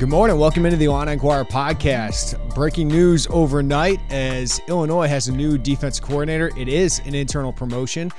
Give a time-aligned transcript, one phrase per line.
[0.00, 0.38] Good morning.
[0.38, 2.54] Welcome into the Illini Inquirer podcast.
[2.54, 6.50] Breaking news overnight as Illinois has a new defense coordinator.
[6.56, 8.10] It is an internal promotion,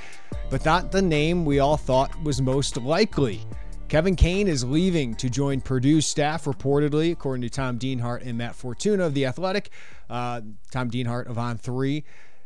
[0.48, 3.40] but not the name we all thought was most likely.
[3.88, 8.54] Kevin Kane is leaving to join Purdue staff, reportedly, according to Tom Dienhart and Matt
[8.54, 9.70] Fortuna of The Athletic.
[10.08, 10.40] Uh,
[10.70, 12.04] Tom Dienhart of On3.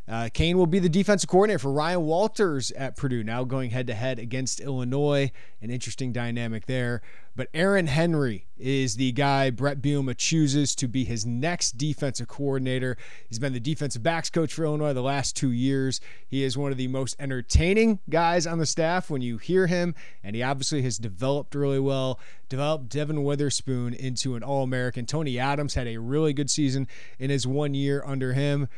[0.09, 3.89] Uh, Kane will be the defensive coordinator for Ryan Walters at Purdue, now going head
[3.89, 5.33] to head against Illinois.
[5.61, 7.03] An interesting dynamic there.
[7.35, 12.97] But Aaron Henry is the guy Bret Bielema chooses to be his next defensive coordinator.
[13.29, 16.01] He's been the defensive backs coach for Illinois the last two years.
[16.27, 19.95] He is one of the most entertaining guys on the staff when you hear him,
[20.23, 22.21] and he obviously has developed really well.
[22.49, 25.05] Developed Devon Witherspoon into an All American.
[25.05, 26.87] Tony Adams had a really good season
[27.19, 28.69] in his one year under him.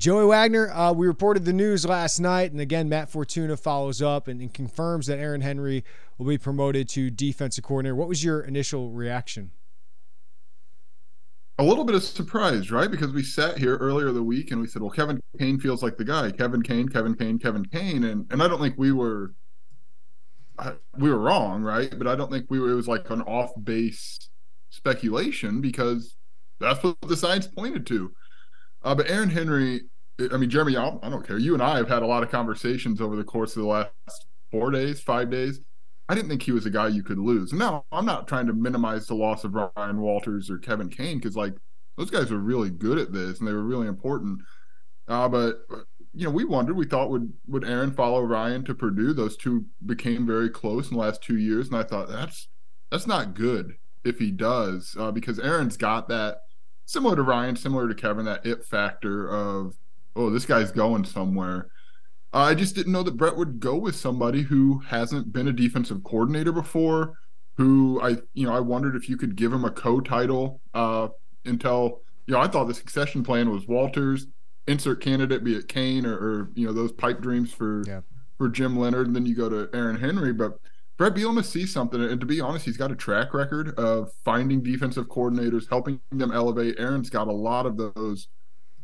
[0.00, 4.28] Joey Wagner, uh, we reported the news last night, and again, Matt Fortuna follows up
[4.28, 5.84] and, and, confirms that Aaron Henry
[6.16, 7.94] will be promoted to defensive coordinator.
[7.94, 9.50] What was your initial reaction?
[11.58, 12.90] A little bit of surprise, right?
[12.90, 15.98] Because we sat here earlier the week and we said, "Well, Kevin Kane feels like
[15.98, 16.30] the guy.
[16.30, 19.34] Kevin Kane, Kevin Kane, Kevin Kane," and and I don't think we were
[20.96, 21.92] we were wrong, right?
[21.98, 22.70] But I don't think we were.
[22.70, 24.30] It was like an off base
[24.70, 26.16] speculation because
[26.58, 28.12] that's what the science pointed to.
[28.82, 29.82] Uh, but Aaron Henry,
[30.32, 31.38] I mean, Jeremy, I don't care.
[31.38, 34.26] You and I have had a lot of conversations over the course of the last
[34.50, 35.60] four days, five days.
[36.08, 37.52] I didn't think he was a guy you could lose.
[37.52, 41.36] Now, I'm not trying to minimize the loss of Ryan Walters or Kevin Kane because,
[41.36, 41.54] like,
[41.96, 44.40] those guys were really good at this and they were really important.
[45.06, 45.66] Uh, but
[46.14, 46.76] you know, we wondered.
[46.76, 49.12] We thought would would Aaron follow Ryan to Purdue?
[49.12, 52.48] Those two became very close in the last two years, and I thought that's
[52.90, 53.74] that's not good
[54.04, 56.38] if he does uh, because Aaron's got that
[56.90, 59.76] similar to Ryan, similar to Kevin, that it factor of,
[60.16, 61.68] oh, this guy's going somewhere.
[62.34, 65.52] Uh, I just didn't know that Brett would go with somebody who hasn't been a
[65.52, 67.14] defensive coordinator before,
[67.56, 71.08] who I, you know, I wondered if you could give him a co-title uh,
[71.44, 74.26] until, you know, I thought the succession plan was Walters,
[74.66, 78.00] insert candidate, be it Kane or, or you know, those pipe dreams for yeah.
[78.36, 80.58] for Jim Leonhard, and then you go to Aaron Henry, but
[81.00, 84.62] Bret Bielema sees something, and to be honest, he's got a track record of finding
[84.62, 86.74] defensive coordinators, helping them elevate.
[86.78, 88.28] Aaron's got a lot of those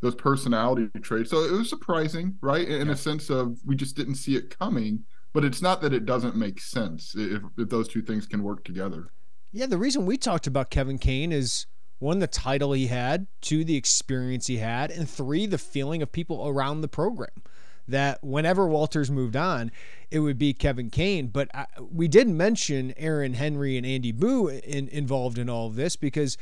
[0.01, 2.67] those personality traits, so it was surprising, right?
[2.67, 2.95] In yeah.
[2.95, 5.05] a sense of we just didn't see it coming,
[5.35, 8.65] but it's not that it doesn't make sense if, if those two things can work
[8.65, 9.11] together.
[9.53, 11.67] Yeah, the reason we talked about Kevin Kane is
[11.99, 16.13] one, the title he had, two, the experience he had, and three, the feeling of
[16.13, 17.43] people around the program
[17.89, 19.71] that whenever Walters moved on,
[20.11, 21.29] it would be Kevin Kane.
[21.29, 25.77] But I, we did mention Aaron Henry and Andy Buh in, involved in all of
[25.77, 26.37] this because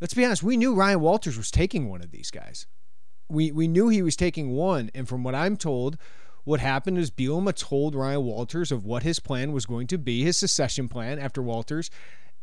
[0.00, 2.66] let's be honest, we knew Ryan Walters was taking one of these guys.
[3.28, 5.98] We we knew he was taking one, and from what I'm told,
[6.44, 10.22] what happened is Bielema told Ryan Walters of what his plan was going to be,
[10.22, 11.90] his secession plan after Walters,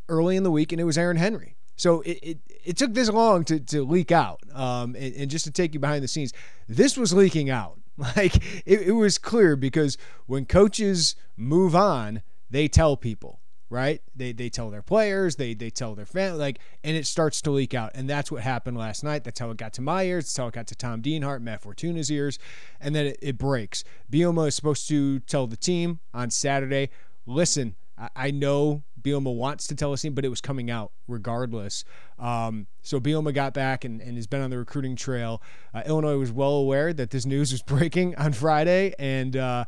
[0.09, 1.55] early in the week, and it was Aaron Henry.
[1.75, 4.41] So it, it, it took this long to, to leak out.
[4.53, 6.33] Um, and, and just to take you behind the scenes,
[6.67, 7.79] this was leaking out.
[8.15, 13.39] Like it, it was clear because when coaches move on, they tell people,
[13.69, 14.01] right?
[14.15, 17.51] They they tell their players, they they tell their family, like, and it starts to
[17.51, 17.91] leak out.
[17.93, 19.23] And that's what happened last night.
[19.23, 20.25] That's how it got to my ears.
[20.25, 22.39] That's how it got to Tom Dienhart, Matt Fortuna's ears,
[22.81, 23.83] and then it, it breaks.
[24.11, 26.89] Bielema is supposed to tell the team on Saturday,
[27.25, 31.83] listen, I, I know Bielema wants to tell us, but it was coming out regardless.
[32.17, 35.41] Um, so Bielema got back and, and, has been on the recruiting trail.
[35.73, 39.65] Uh, Illinois was well aware that this news was breaking on Friday, and uh,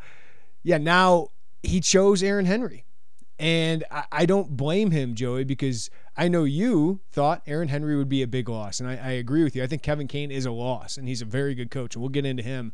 [0.64, 1.30] yeah, now
[1.64, 2.86] he chose Aaron Henry,
[3.38, 8.10] and I, I, don't blame him, Joey, because I know you thought Aaron Henry would
[8.10, 9.64] be a big loss, and I, I agree with you.
[9.64, 12.10] I think Kevin Kane is a loss, and he's a very good coach, and we'll
[12.10, 12.72] get into him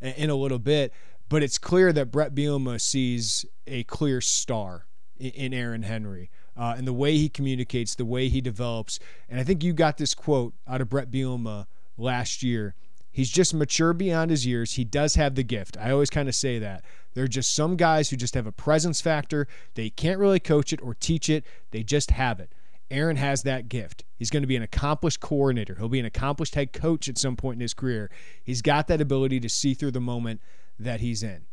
[0.00, 0.92] in, in a little bit.
[1.28, 4.86] But it's clear that Bret Bielema sees a clear star
[5.18, 6.30] in Aaron Henry.
[6.56, 8.98] Uh, and the way he communicates, the way he develops.
[9.28, 11.66] And I think you got this quote out of Bret Bielema
[11.96, 12.74] last year.
[13.10, 14.74] He's just mature beyond his years.
[14.74, 15.76] He does have the gift.
[15.78, 16.84] I always kind of say that.
[17.14, 19.46] There are just some guys who just have a presence factor.
[19.74, 22.52] They can't really coach it or teach it, they just have it.
[22.90, 24.04] Aaron has that gift.
[24.16, 25.76] He's going to be an accomplished coordinator.
[25.76, 28.10] He'll be an accomplished head coach at some point in his career.
[28.44, 30.42] He's got that ability to see through the moment
[30.78, 31.46] that he's in.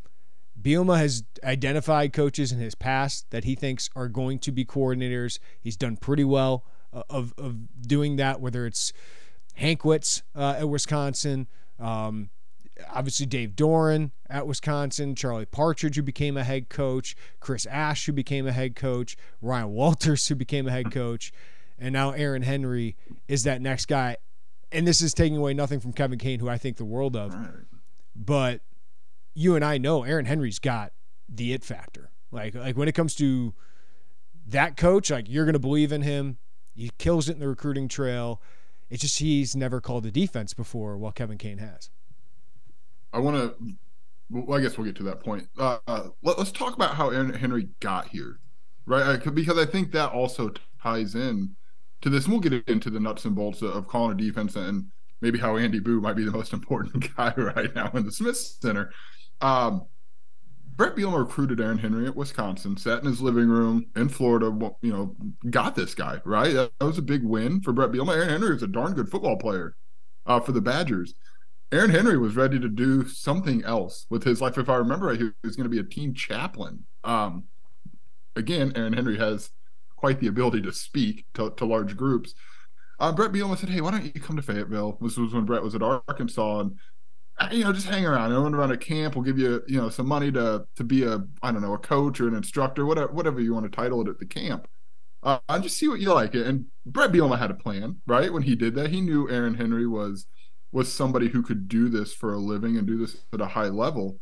[0.62, 5.40] Bielema has identified coaches in his past that he thinks are going to be coordinators.
[5.60, 8.92] He's done pretty well uh, of, of doing that, whether it's
[9.60, 11.48] Hankwitz uh, at Wisconsin,
[11.80, 12.30] um,
[12.92, 18.14] obviously Dave Doeren at Wisconsin, Charlie Partridge, who became a head coach, Chris Ash, who
[18.14, 21.32] became a head coach, Ryan Walters, who became a head coach,
[21.78, 22.96] and now Aaron Henry
[23.28, 24.18] is that next guy.
[24.72, 27.34] And this is taking away nothing from Kevin Kane, who I think the world of.
[28.16, 28.62] But
[29.40, 30.92] you and I know Aaron Henry's got
[31.30, 32.12] the it factor.
[32.30, 33.54] Like like when it comes to
[34.48, 36.38] that coach, like you're gonna believe in him.
[36.76, 38.42] He kills it in the recruiting trail.
[38.90, 41.90] It's just he's never called a defense before, while Kevin Kane has.
[43.14, 43.76] I want to.
[44.30, 45.48] Well, I guess we'll get to that point.
[45.58, 45.80] Uh,
[46.22, 48.40] let, us talk about how Aaron Henry got here,
[48.86, 49.24] right?
[49.24, 50.52] Because I think that also
[50.84, 51.56] ties in
[52.02, 52.26] to this.
[52.26, 55.58] And we'll get into the nuts and bolts of calling a defense and maybe how
[55.58, 58.92] Andy Buh might be the most important guy right now in the Smith Center.
[59.42, 59.86] Um,
[60.76, 64.46] Bret Bielema recruited Aaron Henry at Wisconsin, sat in his living room in Florida,
[64.82, 65.16] you know,
[65.50, 66.54] got this guy, right?
[66.54, 68.16] That was a big win for Bret Bielema.
[68.16, 69.76] Aaron Henry is a darn good football player
[70.26, 71.14] uh, for the Badgers.
[71.72, 74.58] Aaron Henry was ready to do something else with his life.
[74.58, 76.86] If I remember right, he was going to be a team chaplain.
[77.04, 77.44] Um,
[78.36, 79.52] again, Aaron Henry has
[79.98, 82.34] quite the ability to speak to, to large groups.
[83.00, 85.64] Uh, Bret Bielema said, "Hey, why don't you come to Fayetteville?" This was when Brett
[85.64, 86.78] was at Arkansas, and
[87.52, 88.32] you know, just hang around.
[88.32, 89.16] To run a camp.
[89.16, 91.78] We'll give you, you know, some money to to be a, I don't know, a
[91.78, 94.68] coach or an instructor, whatever, whatever you want to title it at the camp.
[95.22, 96.34] Uh, and just see what you like.
[96.34, 98.32] And Bret Bielema had a plan, right?
[98.32, 100.28] When he did that, he knew Aaron Henry was
[100.72, 103.70] was somebody who could do this for a living and do this at a high
[103.70, 104.20] level.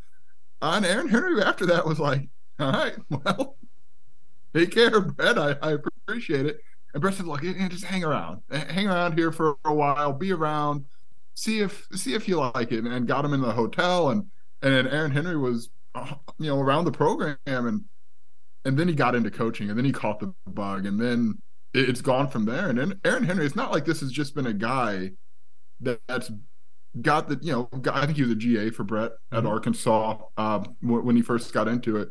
[0.61, 2.27] Uh, and Aaron Henry after that was like,
[2.59, 3.57] all right, well,
[4.55, 5.37] take care, Brett.
[5.37, 5.77] I, I
[6.07, 6.59] appreciate it.
[6.93, 10.85] And Brett said, look, just hang around, hang around here for a while, be around
[11.37, 14.25] see if see if you like it, and got him in the hotel, and
[14.61, 17.85] and Aaron Henry was uh, you know around the program, and
[18.65, 21.35] and then he got into coaching, and then he caught the bug, and then
[21.73, 22.69] it's gone from there.
[22.69, 25.11] And then Aaron Henry, it's not like this has just been a guy
[25.81, 26.31] that, that's
[27.01, 29.47] got the you know I think he was a GA for Brett at mm-hmm.
[29.47, 32.09] Arkansas uh, when he first got into it.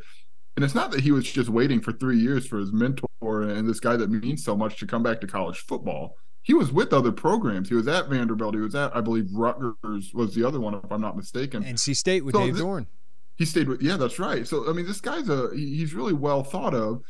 [0.54, 3.68] And it's not that he was just waiting for three years for his mentor and
[3.68, 6.14] this guy that means so much to come back to college football
[6.46, 7.68] he was with other programs.
[7.68, 8.54] He was at Vanderbilt.
[8.54, 11.64] He was at, I believe, Rutgers was the other one, if I'm not mistaken.
[11.64, 12.86] NC State with so Dave Doeren.
[13.34, 14.46] He stayed with, yeah, that's right.
[14.46, 17.02] So I mean, this guy's a he's really well thought of.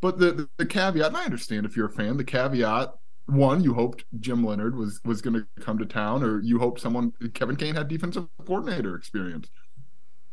[0.00, 2.94] But the, the, the caveat, and I understand if you're a fan, the caveat
[3.26, 6.80] one, you hoped Jim Leonhard was was going to come to town, or you hoped
[6.80, 9.50] someone Kevin Kane had defensive coordinator experience.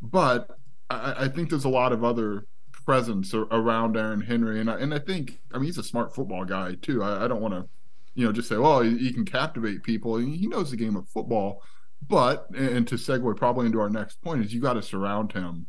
[0.02, 0.50] But
[0.90, 2.48] I, I think there's a lot of other
[2.86, 6.46] presence around Aaron Henry, and I, and I think I mean he's a smart football
[6.46, 7.04] guy too.
[7.04, 7.68] I, I don't want to
[8.16, 10.18] you know, just say, well, he, he can captivate people.
[10.18, 11.62] He knows the game of football.
[12.08, 15.68] But, and to segue probably into our next point, is you got to surround him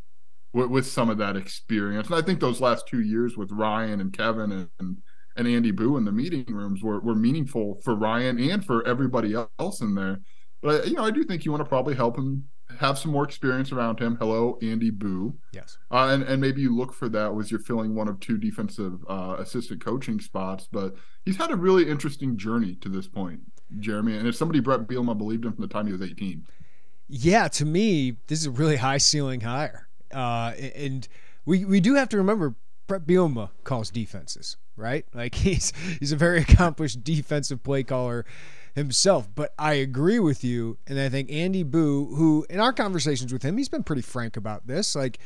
[0.52, 2.06] with, with, some of that experience.
[2.08, 4.96] And I think those last two years with Ryan and Kevin and,
[5.36, 9.34] and Andy Buh in the meeting rooms were, were meaningful for Ryan and for everybody
[9.58, 10.20] else in there.
[10.62, 12.44] But, I, you know, I do think you want to probably help him
[12.78, 14.16] have some more experience around him.
[14.16, 15.32] Hello, Andy Buh.
[15.52, 15.78] Yes.
[15.90, 19.04] Uh, and, and maybe you look for that was you're filling one of two defensive
[19.08, 20.68] uh, assistant coaching spots.
[20.70, 23.40] But he's had a really interesting journey to this point,
[23.78, 24.16] Jeremy.
[24.16, 26.46] And it's somebody Bret Bielema believed in from the time he was 18.
[27.08, 29.88] Yeah, to me, this is a really high ceiling hire.
[30.12, 31.06] Uh, and
[31.44, 32.56] we, we do have to remember
[32.86, 35.06] Bret Bielema calls defenses, right?
[35.14, 38.24] Like he's he's a very accomplished defensive play caller
[38.76, 39.28] himself.
[39.34, 43.42] But I agree with you, and I think Andy Buh, who in our conversations with
[43.42, 44.94] him, he's been pretty frank about this.
[44.94, 45.18] Like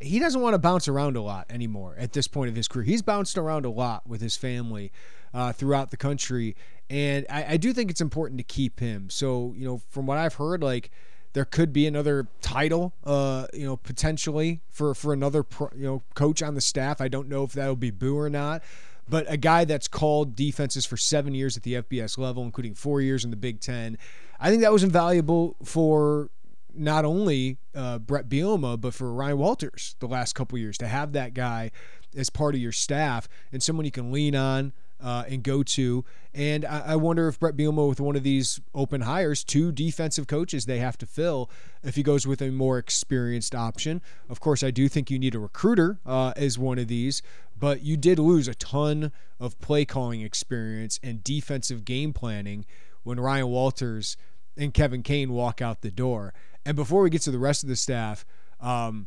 [0.00, 2.84] he doesn't want to bounce around a lot anymore at this point of his career.
[2.84, 4.92] He's bounced around a lot with his family
[5.34, 6.54] uh, throughout the country,
[6.88, 9.10] and I, I do think it's important to keep him.
[9.10, 10.90] So you know, from what I've heard, like
[11.32, 16.02] there could be another title, uh, you know, potentially for for another pro, you know
[16.14, 17.00] coach on the staff.
[17.00, 18.62] I don't know if that'll be Buh or not,
[19.10, 23.00] but a guy that's called defenses for seven years at the FBS level, including four
[23.00, 23.98] years in the Big Ten.
[24.38, 26.30] I think that was invaluable for
[26.72, 31.12] not only uh, Bret Bielema, but for Ryan Walters the last couple years to have
[31.12, 31.72] that guy
[32.16, 36.04] as part of your staff and someone you can lean on uh, and go to.
[36.34, 40.26] And I, I, wonder if Bret Bielema, with one of these open hires, two defensive
[40.26, 41.50] coaches they have to fill,
[41.82, 44.00] if he goes with a more experienced option.
[44.28, 47.22] Of course, I do think you need a recruiter uh, as one of these,
[47.58, 52.64] but you did lose a ton of play calling experience and defensive game planning
[53.02, 54.16] when Ryan Walters
[54.56, 56.34] and Kevin Kane walk out the door.
[56.64, 58.24] And before we get to the rest of the staff,
[58.60, 59.06] um,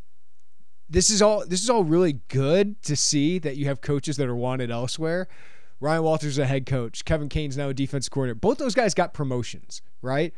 [0.89, 4.27] this is all this is all really good to see that you have coaches that
[4.27, 5.27] are wanted elsewhere.
[5.79, 7.05] Ryan Walters is a head coach.
[7.05, 8.39] Kevin Kane's now a defense coordinator.
[8.39, 10.33] Both those guys got promotions, right?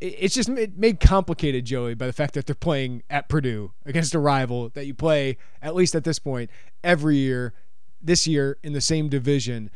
[0.00, 4.20] It's just made complicated, Joey, by the fact that they're playing at Purdue against a
[4.20, 6.50] rival that you play, at least at this point,
[6.84, 7.54] every year.
[8.00, 9.70] This year in the same division.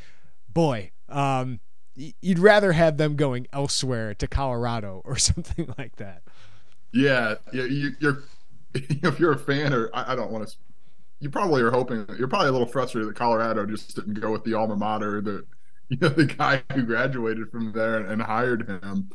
[0.48, 1.58] Boy, um,
[1.94, 6.22] you'd rather have them going elsewhere to Colorado or something like that.
[6.92, 8.22] Yeah, yeah, you, are
[8.74, 10.56] if you're a fan, or I don't want to
[11.22, 14.44] you probably are hoping you're probably a little frustrated that Colorado just didn't go with
[14.44, 15.44] the alma mater the
[15.88, 19.10] you know the guy who graduated from there and, and hired him.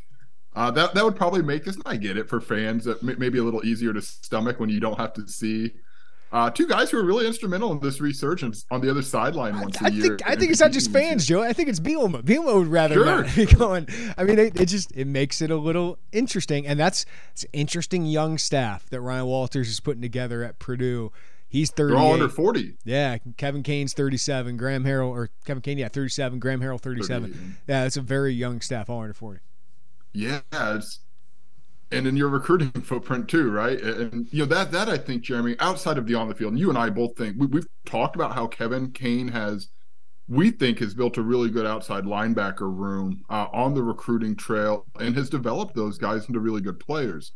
[0.54, 1.76] Uh, that that would probably make this.
[1.84, 4.80] I get it for fans that may, maybe a little easier to stomach when you
[4.80, 5.72] don't have to see
[6.30, 9.80] uh, two guys who are really instrumental in this resurgence on the other sideline once
[9.80, 10.02] I, a year.
[10.02, 11.42] Think, I think it's not just fans, Joe.
[11.42, 12.22] I think it's Bielema.
[12.22, 13.04] Bielema would rather sure.
[13.04, 13.88] not be going.
[14.16, 18.04] I mean, it, it, just it makes it a little interesting, and that's it's interesting
[18.04, 21.12] young staff that Ryan Walters is putting together at Purdue.
[21.48, 21.92] He's 30.
[21.92, 22.74] They're all under 40.
[22.84, 23.16] Yeah.
[23.36, 24.56] Kevin Kane's 37.
[24.56, 26.38] Graham Harrell, or Kevin Kane, yeah, 37.
[26.38, 27.32] Graham Harrell, 37.
[27.32, 27.44] 30.
[27.66, 29.40] Yeah, it's a very young staff, all under 40.
[30.12, 30.40] Yeah.
[30.52, 31.00] It's,
[31.90, 33.80] and in your recruiting footprint too, right?
[33.80, 36.60] And, you know, that, that I think, Jeremy, outside of the on the field, and
[36.60, 39.68] you and I both think we, we've talked about how Kevin Kane has,
[40.28, 44.84] we think, has built a really good outside linebacker room uh, on the recruiting trail
[45.00, 47.32] and has developed those guys into really good players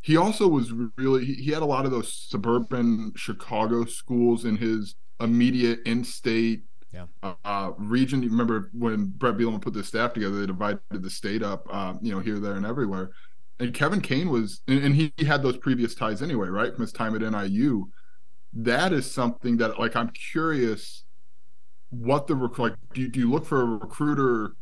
[0.00, 4.94] he also was really he had a lot of those suburban Chicago schools in his
[5.20, 6.62] immediate in-state
[6.92, 7.34] yeah.
[7.44, 8.22] uh, region.
[8.22, 11.94] You remember when Bret Bielema put the staff together, they divided the state up, uh,
[12.00, 13.10] you know, here, there, and everywhere.
[13.58, 16.92] And Kevin Kane was, and, and he had those previous ties anyway, right, from his
[16.92, 17.90] time at NIU.
[18.52, 21.04] That is something that, like, I'm curious
[21.90, 22.74] what the like.
[22.94, 24.56] Do you, do you look for a recruiter?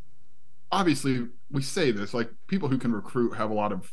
[0.71, 3.91] Obviously, we say this like people who can recruit have a lot of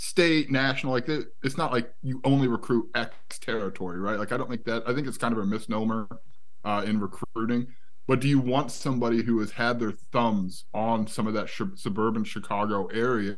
[0.00, 0.92] state, national.
[0.92, 4.16] Like it's not like you only recruit X territory, right?
[4.18, 4.84] Like I don't think that.
[4.86, 6.08] I think it's kind of a misnomer
[6.64, 7.66] uh, in recruiting.
[8.06, 11.62] But do you want somebody who has had their thumbs on some of that sh-
[11.74, 13.36] suburban Chicago area,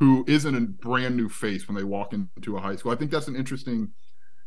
[0.00, 2.92] who isn't a brand new face when they walk into a high school?
[2.92, 3.90] I think that's an interesting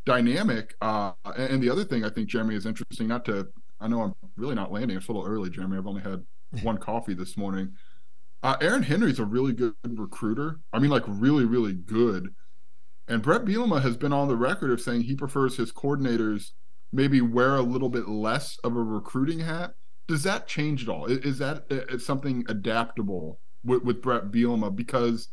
[0.06, 0.76] dynamic.
[0.82, 3.08] Uh, and the other thing I think Jeremy is interesting.
[3.08, 3.48] Not to,
[3.80, 4.98] I know I'm really not landing.
[4.98, 5.78] It's a little early, Jeremy.
[5.78, 6.24] I've only had
[6.64, 7.72] one coffee this morning.
[8.44, 10.60] Uh, Aaron Henry's a really good recruiter.
[10.72, 12.36] I mean, like really, really good.
[13.08, 16.52] And Bret Bielema has been on the record of saying he prefers his coordinators
[16.94, 19.74] maybe wear a little bit less of a recruiting hat.
[20.08, 21.06] Does that change at all?
[21.08, 24.74] Is that uh, something adaptable with, with Bret Bielema?
[24.74, 25.30] Because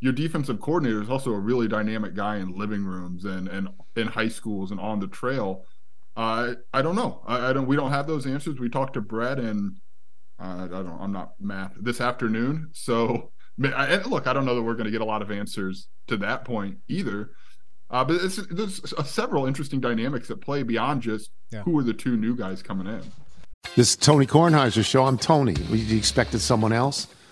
[0.00, 4.08] your defensive coordinator is also a really dynamic guy in living rooms and and in
[4.08, 5.64] high schools and on the trail.
[6.16, 7.22] Uh, I don't know.
[7.26, 7.66] I, I, don't.
[7.66, 8.58] We don't have those answers.
[8.58, 9.76] We talked to Brett, and
[10.38, 10.98] uh, I don't.
[11.00, 12.70] I'm not math this afternoon.
[12.72, 13.32] So
[13.64, 16.16] I, look, I don't know that we're going to get a lot of answers to
[16.18, 17.30] that point either.
[17.88, 21.62] Uh, but there's several interesting dynamics at play beyond just yeah.
[21.62, 23.00] who are the two new guys coming in.
[23.76, 25.04] This is Tony Kornheiser show.
[25.04, 25.54] I'm Tony.
[25.70, 27.06] You expected someone else?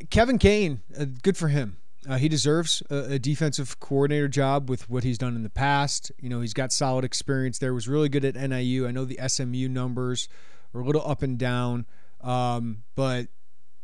[0.00, 1.78] Uh, Kevin Kane, uh, good for him.
[2.08, 6.12] Uh, he deserves a, a, defensive coordinator job with what he's done in the past.
[6.20, 7.74] You know, he's got solid experience there.
[7.74, 8.86] Was really good at NIU.
[8.86, 10.28] I know the SMU numbers
[10.72, 11.84] are a little up and down,
[12.20, 13.26] um, but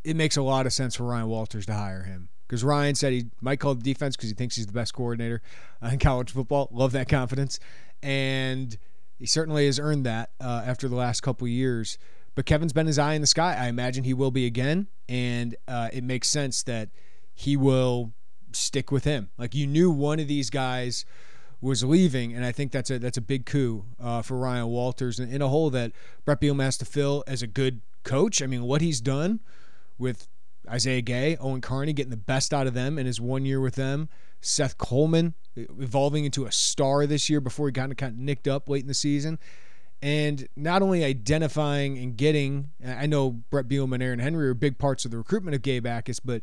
[0.05, 3.13] it makes a lot of sense for Ryan Walters to hire him because Ryan said
[3.13, 5.43] he might call the defense because he thinks he's the best coordinator
[5.83, 6.69] in college football.
[6.71, 7.59] Love that confidence,
[8.03, 8.79] and
[9.19, 11.99] he certainly has earned that uh, after the last couple years.
[12.35, 13.57] But Kevin's been his eye in the sky.
[13.59, 16.89] I imagine he will be again, and uh, it makes sense that
[17.35, 18.13] he will
[18.53, 19.31] stick with him.
[19.37, 21.05] Like you knew one of these guys
[21.61, 25.21] was leaving, and I think that's a that's a big coup uh, for Ryan Walters
[25.21, 25.93] in, in a hole that
[26.25, 28.43] Bret Bielema has to fill as a good coach.
[28.43, 29.41] I mean, what he's done
[29.99, 30.27] with
[30.69, 33.75] Isaiah Gay, Owen Carney getting the best out of them in his one year with
[33.75, 34.09] them,
[34.41, 38.83] Seth Coleman evolving into a star this year before he kind of nicked up late
[38.83, 39.39] in the season
[40.03, 44.77] and not only identifying and getting, I know Bret Bielema and Aaron Henry are big
[44.77, 46.43] parts of the recruitment of Gabe Jacas, but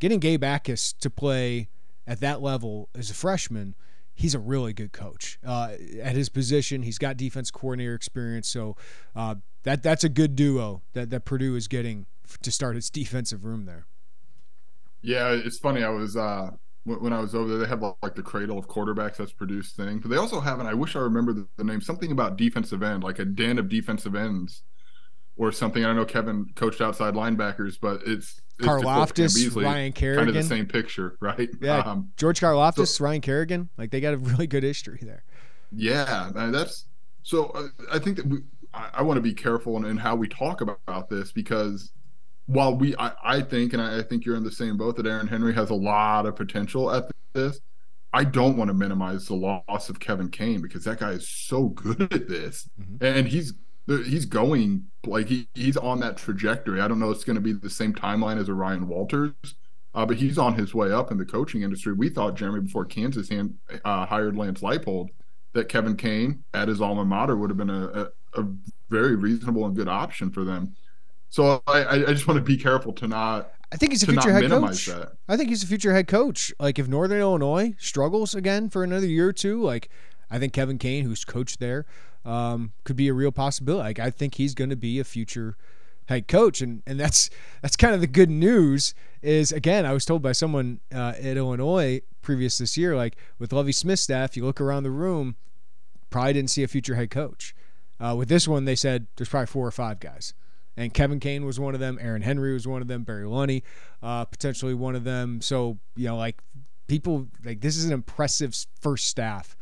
[0.00, 1.68] getting Gabe Jacas to play
[2.06, 3.74] at that level as a freshman,
[4.14, 6.82] he's a really good coach uh, at his position.
[6.82, 8.76] He's got defense coordinator experience, so
[9.14, 12.06] uh, that that's a good duo that that Purdue is getting
[12.42, 13.86] to start its defensive room there.
[15.02, 15.82] Yeah, it's funny.
[15.82, 16.52] I was uh,
[16.84, 17.58] when, when I was over there.
[17.58, 20.68] They have like the cradle of quarterbacks that's produced thing, but they also have, and
[20.68, 23.68] I wish I remember the, the name, something about defensive end, like a den of
[23.68, 24.62] defensive ends
[25.36, 25.84] or something.
[25.84, 26.04] I don't know.
[26.04, 31.16] Kevin coached outside linebackers, but it's, it's Karlaftis, Ryan Kerrigan, kind of the same picture,
[31.20, 31.48] right?
[31.60, 35.24] Yeah, um, George Karlaftis, so, Ryan Kerrigan, like they got a really good history there.
[35.72, 36.86] Yeah, that's
[37.24, 37.46] so.
[37.46, 38.38] Uh, I think that we,
[38.72, 41.90] I, I want to be careful in, in, how we talk about, about this because
[42.46, 45.06] while we, I, I think, and I, I, think you're in the same boat that
[45.06, 47.60] Aaron Henry has a lot of potential at this.
[48.12, 51.68] I don't want to minimize the loss of Kevin Kane because that guy is so
[51.68, 53.04] good at this, mm-hmm.
[53.04, 53.54] and he's
[53.86, 56.80] he's going like he, he's on that trajectory.
[56.80, 59.32] I don't know it's going to be the same timeline as Ryan Walters,
[59.94, 61.92] uh, but he's on his way up in the coaching industry.
[61.92, 65.08] We thought Jeremy before Kansas hand, uh, hired Lance Leipold
[65.52, 67.86] that Kevin Kane at his alma mater would have been a,
[68.34, 68.46] a, a
[68.90, 70.74] very reasonable and good option for them.
[71.34, 73.50] So I, I just want to be careful to not.
[73.72, 74.86] I think he's a future head coach.
[74.86, 75.14] That.
[75.28, 76.52] I think he's a future head coach.
[76.60, 79.88] Like if Northern Illinois struggles again for another year or two, like
[80.30, 81.86] I think Kevin Kane, who's coached there,
[82.24, 83.82] um, could be a real possibility.
[83.82, 85.56] Like I think he's going to be a future
[86.04, 87.30] head coach, and and that's
[87.62, 88.94] that's kind of the good news.
[89.20, 93.52] Is again, I was told by someone uh, at Illinois previous this year, like with
[93.52, 95.34] Lovie Smith's staff, you look around the room,
[96.10, 97.56] probably didn't see a future head coach.
[97.98, 100.32] Uh, with this one, they said there's probably four or five guys.
[100.76, 101.98] And Kevin Kane was one of them.
[102.00, 103.04] Aaron Henry was one of them.
[103.04, 103.62] Barry Lunney,
[104.02, 105.40] uh, potentially one of them.
[105.40, 106.42] So, you know, like
[106.86, 109.56] people, like this is an impressive first staff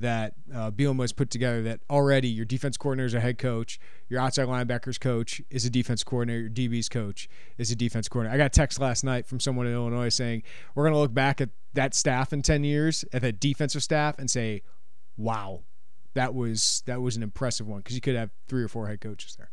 [0.00, 1.62] that uh, Bielema has put together.
[1.62, 5.70] That already your defense coordinator is a head coach, your outside linebackers coach is a
[5.70, 8.34] defense coordinator, your DB's coach is a defense coordinator.
[8.34, 10.42] I got a text last night from someone in Illinois saying
[10.74, 14.18] we're going to look back at that staff in ten years, at that defensive staff,
[14.18, 14.62] and say,
[15.16, 15.62] "Wow,
[16.14, 19.00] that was that was an impressive one," because you could have three or four head
[19.00, 19.50] coaches there.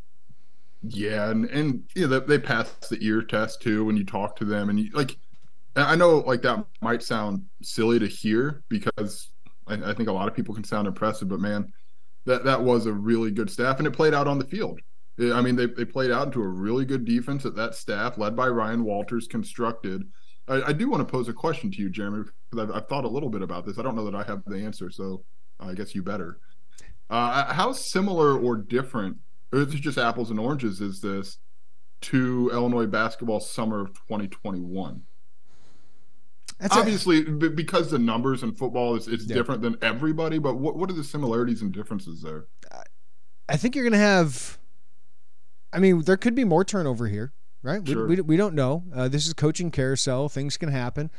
[0.87, 4.45] Yeah, and and yeah, they, they pass the ear test too when you talk to
[4.45, 5.17] them, and you like.
[5.77, 9.31] I know like that might sound silly to hear because
[9.67, 11.69] I, I, think a lot of people can sound impressive, but man,
[12.25, 14.79] that that was a really good staff, and it played out on the field.
[15.19, 18.35] I mean, they, they played out into a really good defense that that staff, led
[18.35, 20.03] by Ryan Walters, constructed.
[20.47, 23.05] I, I do want to pose a question to you, Jeremy, because I've, I've, thought
[23.05, 23.79] a little bit about this.
[23.79, 25.23] I don't know that I have the answer, so
[25.59, 26.39] I guess you better.
[27.09, 29.17] Uh, how similar or different,
[29.51, 31.37] or is it just apples and oranges, is this
[32.01, 35.03] to Illinois basketball summer of 2021?
[36.59, 39.35] That's Obviously, a, because the numbers in football is it's yeah.
[39.35, 42.45] different than everybody, but what what are the similarities and differences there?
[43.49, 44.57] I think you're going to have.
[45.73, 47.85] I mean, there could be more turnover here, right?
[47.85, 48.07] Sure.
[48.07, 48.83] We, we, we don't know.
[48.93, 50.29] Uh, this is coaching carousel.
[50.29, 51.11] Things can happen.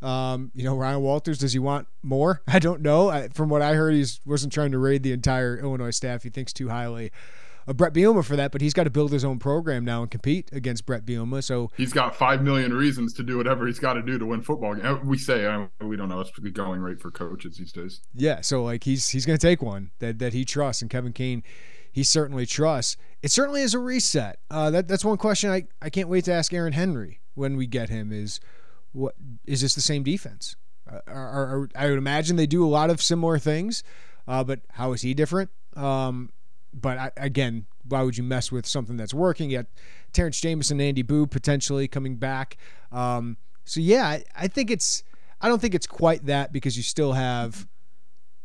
[0.00, 2.42] Um, you know, Ryan Walters, does he want more?
[2.46, 3.08] I don't know.
[3.08, 6.22] I, from what I heard, he wasn't trying to raid the entire Illinois staff.
[6.22, 7.10] He thinks too highly
[7.66, 10.10] a Bret Bielema for that, but he's got to build his own program now and
[10.10, 11.42] compete against Bret Bielema.
[11.42, 14.42] So he's got five million reasons to do whatever he's got to do to win
[14.42, 14.76] football.
[14.80, 16.20] Uh, we say uh, we don't know.
[16.20, 18.00] It's the going rate for coaches these days.
[18.14, 21.12] Yeah, so like he's he's going to take one that that he trusts, and Kevin
[21.12, 21.42] Kane,
[21.90, 22.96] he certainly trusts.
[23.22, 24.38] It certainly is a reset.
[24.50, 27.66] Uh, that that's one question I I can't wait to ask Aaron Henry when we
[27.66, 28.12] get him.
[28.12, 28.40] Is
[28.92, 29.14] what
[29.46, 30.56] is this the same defense?
[30.90, 33.82] Uh, are, are, I would imagine they do a lot of similar things,
[34.28, 35.50] uh, but how is he different?
[35.74, 36.30] Um,
[36.74, 39.50] but I, again, why would you mess with something that's working?
[39.50, 39.66] Yet
[40.12, 42.56] Terrence Jamison, Andy Buh potentially coming back.
[42.92, 45.02] Um, so yeah, I, I, think it's.
[45.40, 47.66] I don't think it's quite that because you still have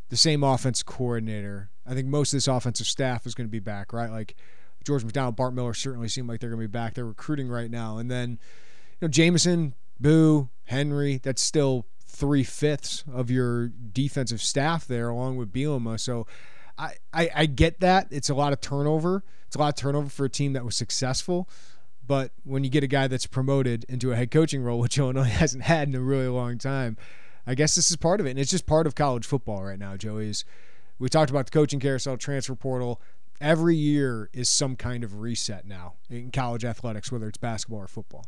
[0.10, 1.70] the same offense coordinator.
[1.86, 4.12] I think most of this offensive staff is going to be back, right?
[4.12, 4.36] Like
[4.84, 6.94] George McDonald, Bart Miller certainly seem like they're going to be back.
[6.94, 8.38] They're recruiting right now, and then you
[9.02, 11.20] know Jamison, Buh, Henry.
[11.22, 16.00] That's still three fifths of your defensive staff there, along with Bielema.
[16.00, 16.28] So
[16.80, 18.08] I, I, I get that.
[18.10, 19.24] It's a lot of turnover.
[19.48, 21.50] It's a lot of turnover for a team that was successful.
[22.08, 25.24] But when you get a guy that's promoted into a head coaching role, which Illinois
[25.24, 26.98] hasn't had in a really long time,
[27.46, 28.32] I guess this is part of it.
[28.32, 30.30] And it's just part of college football right now, Joey.
[30.30, 30.46] Is
[30.98, 33.02] we talked about the coaching carousel, transfer portal.
[33.42, 37.88] Every year is some kind of reset now in college athletics, whether it's basketball or
[37.88, 38.26] football.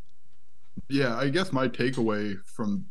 [0.89, 2.85] Yeah, I guess my takeaway from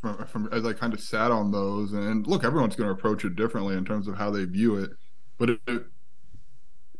[0.00, 3.24] from, from as I kind of sat on those, and look, everyone's going to approach
[3.24, 4.90] it differently in terms of how they view it.
[5.38, 5.58] But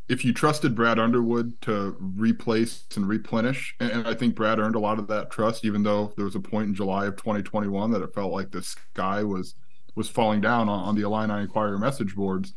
[0.09, 4.81] if you trusted Brad Underwood to replace and replenish, and I think Brad earned a
[4.81, 8.03] lot of that trust, even though there was a point in July of 2021 that
[8.03, 9.55] it felt like the sky was
[9.94, 12.53] was falling down on, on the Illini Inquirer message boards.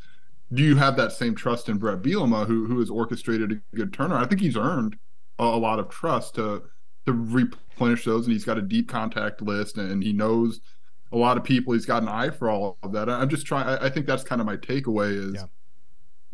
[0.52, 3.92] Do you have that same trust in Bret Bielema, who who has orchestrated a good
[3.92, 4.24] turnaround?
[4.24, 4.98] I think he's earned
[5.40, 6.64] a, a lot of trust to
[7.06, 10.60] to replenish those, and he's got a deep contact list, and he knows
[11.12, 11.74] a lot of people.
[11.74, 13.10] He's got an eye for all of that.
[13.10, 13.68] I'm just trying.
[13.68, 15.36] I think that's kind of my takeaway is.
[15.36, 15.46] Yeah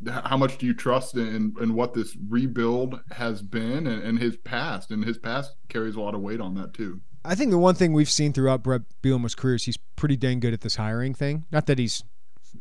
[0.09, 4.37] how much do you trust in, in what this rebuild has been and, and his
[4.37, 4.91] past?
[4.91, 7.01] And his past carries a lot of weight on that too.
[7.23, 10.39] I think the one thing we've seen throughout Bret Bielema's career is he's pretty dang
[10.39, 11.45] good at this hiring thing.
[11.51, 12.03] Not that he's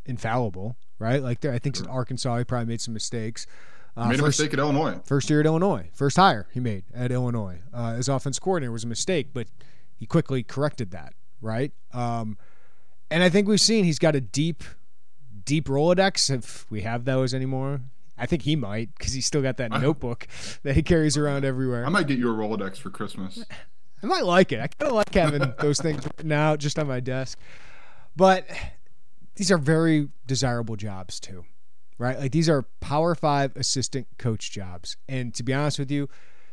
[0.06, 1.22] infallible, right?
[1.22, 3.46] Like there, I think in Arkansas he probably made some mistakes.
[3.96, 5.00] Uh, made a first, mistake at Illinois.
[5.04, 7.60] First year at Illinois, first hire he made at Illinois.
[7.72, 9.46] Uh, his offense coordinator was a mistake, but
[9.96, 11.72] he quickly corrected that, right?
[11.92, 12.36] Um,
[13.10, 14.64] and I think we've seen he's got a deep,
[15.44, 16.30] deep Rolodex.
[16.30, 17.80] If we have those anymore,
[18.16, 20.26] I think he might because he's still got that I, notebook
[20.62, 21.84] that he carries around everywhere.
[21.84, 23.44] I might get you a Rolodex for Christmas.
[24.02, 24.60] I might like it.
[24.60, 27.38] I kind of like having those things written out just on my desk.
[28.16, 28.46] But
[29.36, 31.44] these are very desirable jobs too,
[31.98, 32.18] right?
[32.18, 34.96] Like these are Power Five assistant coach jobs.
[35.08, 36.08] And to be honest with you,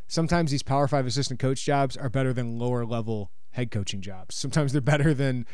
[0.08, 4.36] sometimes these Power Five assistant coach jobs are better than lower level head coaching jobs.
[4.36, 5.45] Sometimes they're better than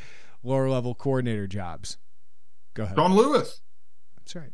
[0.44, 1.98] lower level coordinator jobs.
[2.78, 2.96] Go ahead.
[2.96, 3.62] Sean Lewis.
[4.18, 4.52] That's right.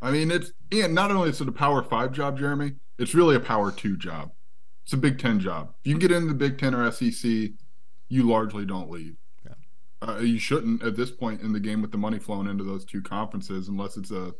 [0.00, 3.36] I mean, it's and not only is it a Power Five job, Jeremy, it's really
[3.36, 4.32] a Power Two job.
[4.84, 5.74] It's a Big Ten job.
[5.80, 7.50] If you can get into the Big Ten or SEC,
[8.08, 9.16] you largely don't leave.
[9.44, 9.52] Yeah.
[10.00, 12.86] Uh, you shouldn't at this point in the game with the money flowing into those
[12.86, 14.32] two conferences, unless it's a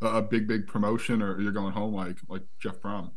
[0.00, 3.12] a big big promotion or you're going home like like Jeff Brohm.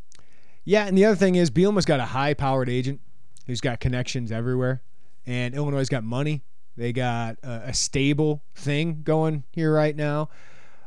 [0.64, 3.00] Yeah, and the other thing is Bielema's got a high powered agent
[3.48, 4.82] who's got connections everywhere,
[5.26, 6.44] and Illinois' got money.
[6.78, 10.30] They got a, a stable thing going here right now.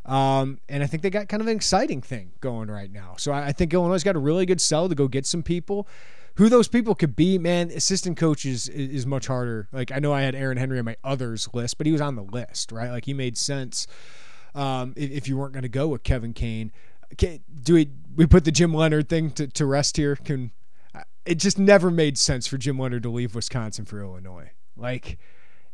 [0.05, 3.15] Um, and I think they got kind of an exciting thing going right now.
[3.17, 5.87] So I, I think Illinois got a really good sell to go get some people.
[6.35, 9.67] Who those people could be, man, assistant coaches is, is much harder.
[9.71, 12.15] Like I know I had Aaron Henry on my others list, but he was on
[12.15, 12.89] the list, right?
[12.89, 13.85] Like he made sense
[14.55, 16.71] um, if, if, you weren't going to go with Kevin Kane.
[17.17, 20.15] do we we put the Jim Leonhard thing to, to rest here?
[20.15, 20.51] Can
[21.25, 24.51] it just never made sense for Jim Leonhard to leave Wisconsin for Illinois?
[24.75, 25.19] Like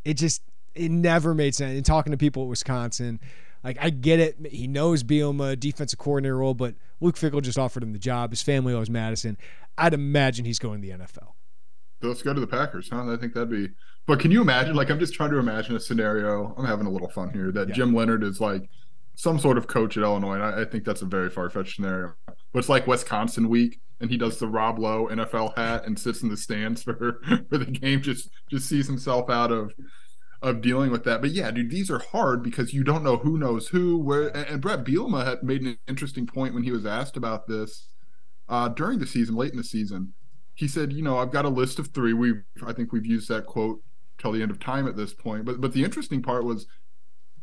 [0.08, 0.42] it just
[0.74, 1.76] it never made sense.
[1.76, 3.20] And talking to people at Wisconsin,
[3.64, 4.38] like I get it.
[4.50, 8.32] He knows Bielema, defensive coordinator role, but Luke Fickell just offered him the job.
[8.32, 9.38] His family owes Madison.
[9.78, 11.34] I'd imagine he's going to the NFL.
[12.02, 13.12] let's go to the Packers, huh?
[13.12, 13.70] I think that'd be.
[14.06, 14.76] But can you imagine?
[14.76, 16.56] Like, I'm just trying to imagine a scenario.
[16.58, 17.52] I'm having a little fun here.
[17.52, 17.76] That yeah.
[17.76, 18.70] Jim Leonhard is like
[19.16, 20.36] some sort of coach at Illinois.
[20.36, 22.14] And I, I think that's a very far fetched scenario.
[22.26, 26.22] But it's like Wisconsin week, and he does the Rob Lowe NFL hat and sits
[26.22, 28.02] in the stands for for the game.
[28.02, 29.74] Just just sees himself out of
[30.42, 31.22] of dealing with that.
[31.22, 33.98] But yeah, dude, these are hard because you don't know who knows who.
[33.98, 37.88] Where and Bret Bielema had made an interesting point when he was asked about this
[38.48, 40.14] uh, during the season, late in the season.
[40.54, 42.14] He said, "You know, I've got a list of three.
[42.14, 42.34] We,
[42.66, 43.82] I think we've used that quote
[44.18, 45.46] till the end of time at this point.
[45.46, 46.68] But but the interesting part was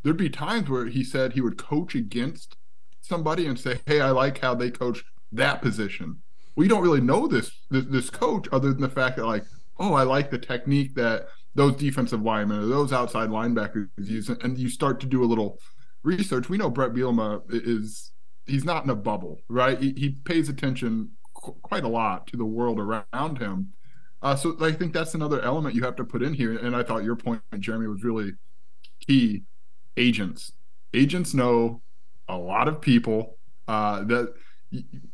[0.02, 2.56] there'd be times where he said he would coach against
[3.00, 6.22] somebody and say, "Hey, I like how they coach that position."
[6.56, 9.44] We don't really know this, this this coach other than the fact that like,
[9.78, 14.58] oh, I like the technique that those defensive linemen or those outside linebackers use, and
[14.58, 15.58] you start to do a little
[16.02, 16.48] research.
[16.48, 18.12] We know Bret Bielema is
[18.46, 19.80] he's not in a bubble, right?
[19.80, 23.72] He, he pays attention qu- quite a lot to the world around him.
[24.22, 26.56] Uh, so I think that's another element you have to put in here.
[26.56, 28.32] And I thought your point, Jeremy, was really
[29.06, 29.42] key.
[29.96, 30.52] Agents,
[30.92, 31.82] agents know
[32.28, 33.38] a lot of people.
[33.66, 34.34] Uh, that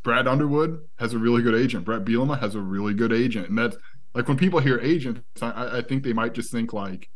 [0.03, 1.85] Brad Underwood has a really good agent.
[1.85, 3.77] Bret Bielema has a really good agent, and that's
[4.15, 7.09] like when people hear agents, I, I think they might just think like,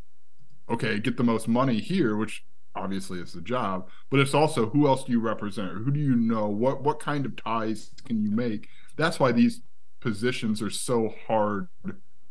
[0.69, 2.45] okay, get the most money here, which
[2.77, 5.73] obviously is the job, but it's also who else do you represent?
[5.73, 6.49] Who do you know?
[6.49, 8.69] What what kind of ties can you make?
[8.97, 9.63] That's why these
[10.01, 11.69] positions are so hard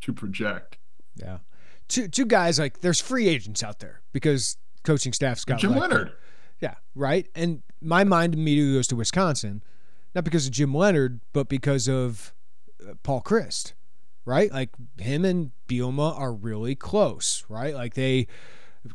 [0.02, 0.78] to project.
[1.16, 1.40] Yeah.
[1.88, 6.14] Two two guys like there's free agents out there because coaching staff's got Jim Leonhard.
[6.60, 7.28] Yeah, right.
[7.36, 9.64] And my mind immediately goes to Wisconsin,
[10.16, 12.34] not because of Jim Leonhard, but because of
[12.88, 13.74] uh, Paul Chryst
[14.26, 14.52] right?
[14.52, 17.74] Like him and Bielema are really close, right?
[17.74, 18.28] Like they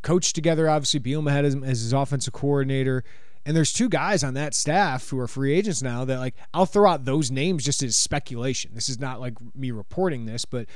[0.02, 0.68] coached together.
[0.68, 3.04] Obviously, Bielema had his, as his offensive coordinator.
[3.44, 6.66] And there's two guys on that staff who are free agents now that like I'll
[6.66, 8.72] throw out those names just as speculation.
[8.74, 10.66] This is not like me reporting this, but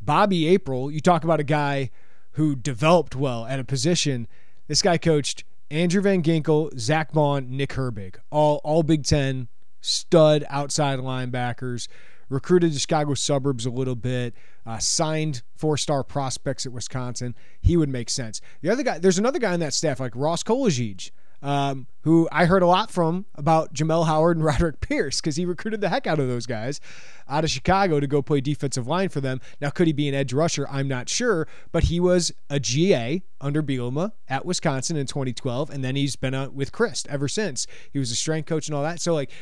[0.00, 1.90] Bobby April, you talk about a guy
[2.32, 4.26] who developed well at a position.
[4.66, 9.48] This guy coached Andrew Van Ginkel, Zack Baun, Nick Herbig, all all Big Ten
[9.82, 11.88] stud outside linebackers
[12.32, 14.34] recruited Chicago suburbs a little bit,
[14.66, 17.34] uh, signed four star prospects at Wisconsin.
[17.60, 18.40] He would make sense.
[18.62, 21.10] The other guy, there's another guy on that staff like Ross Kolodziej.
[21.44, 25.44] Um, who I heard a lot from about Jamel Howard and Roderick Pierce because he
[25.44, 26.80] recruited the heck out of those guys
[27.28, 29.40] out of Chicago to go play defensive line for them.
[29.60, 30.68] Now, could he be an edge rusher?
[30.70, 35.82] I'm not sure, but he was a GA under Bielema at Wisconsin in 2012, and
[35.82, 37.66] then he's been uh, with Chryst ever since.
[37.90, 39.00] He was a strength coach and all that.
[39.00, 39.32] So, like,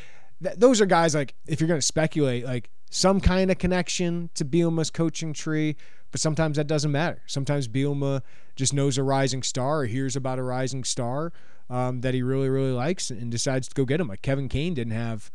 [0.43, 4.29] th- those are guys like if you're going to speculate, like some kind of connection
[4.35, 5.75] to Bielema's coaching tree,
[6.11, 7.21] but sometimes that doesn't matter.
[7.25, 8.21] Sometimes Bielema
[8.55, 11.31] just knows a rising star or hears about a rising star
[11.69, 14.09] um, that he really, really likes and decides to go get him.
[14.09, 15.31] Like Kevin Kane didn't have,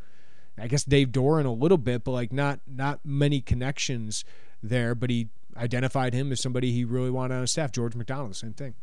[0.58, 4.24] I guess Dave Doeren a little bit, but like not not many connections
[4.62, 7.72] there, but he identified him as somebody he really wanted on his staff.
[7.72, 8.74] George McDonald, the same thing.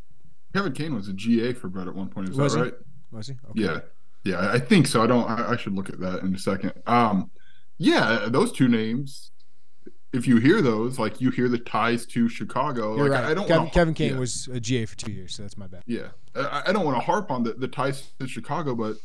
[0.54, 2.30] Kevin Kane was a GA for Brett at one point.
[2.30, 2.64] Is Was that he?
[2.64, 2.74] right?
[3.12, 3.34] Was he?
[3.52, 3.62] Okay.
[3.62, 3.80] Yeah,
[4.24, 5.04] yeah, I think so.
[5.04, 5.30] I don't.
[5.30, 6.74] I, I should look at that in a second.
[6.88, 7.32] Um,
[7.78, 9.32] yeah, those two names.
[10.14, 13.32] If you hear those, like you hear the ties to Chicago, You're like right.
[13.32, 13.48] I don't.
[13.48, 14.20] Kevin, Kevin Kane yeah.
[14.20, 15.82] was a GA for two years, so that's my bad.
[15.88, 18.98] Yeah, I, I don't want to harp on the, the ties to Chicago, but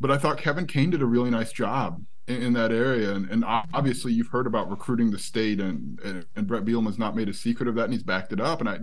[0.00, 3.28] but I thought Kevin Kane did a really nice job in, in that area, and,
[3.28, 7.28] and obviously you've heard about recruiting the state, and, and and Bret Bielema's not made
[7.28, 8.78] a secret of that, and he's backed it up, and I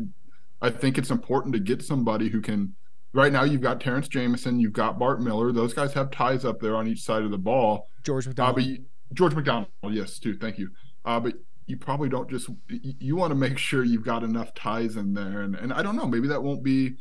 [0.62, 2.76] I think it's important to get somebody who can.
[3.16, 5.54] Right now, you've got Terrence Jamison, you've got Bart Miller.
[5.54, 7.88] Those guys have ties up there on each side of the ball.
[8.04, 8.56] George Uh, McDonald.
[8.58, 10.36] but you, George McDonald, yes, too.
[10.38, 10.70] Thank you.
[11.06, 14.54] Uh, but you probably don't just you, you want to make sure you've got enough
[14.54, 16.96] ties in there, and and I don't know, maybe that won't be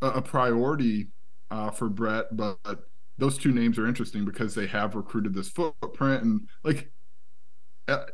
[0.00, 1.08] a, a priority
[1.50, 2.58] uh, for Brett, but,
[3.18, 6.90] those two names are interesting because they have recruited this footprint and like.
[7.86, 8.04] Uh,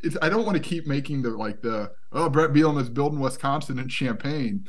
[0.00, 3.20] it's, I don't want to keep making the like the oh Bret Bielema is building
[3.20, 4.66] Wisconsin and Champaign,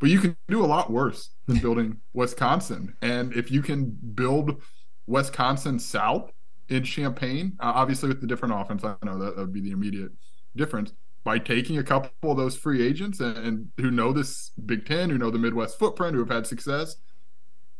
[0.00, 2.94] but you can do a lot worse than building Wisconsin.
[3.02, 4.62] And if you can build
[5.06, 6.30] Wisconsin South
[6.68, 9.72] in Champaign, uh, obviously with the different offense, I know that, that would be the
[9.72, 10.12] immediate
[10.56, 10.92] difference
[11.24, 15.10] by taking a couple of those free agents and, and who know this Big Ten,
[15.10, 16.96] who know the Midwest footprint, who have had success.